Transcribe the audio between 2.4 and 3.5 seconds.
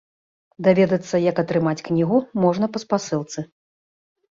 можна па спасылцы.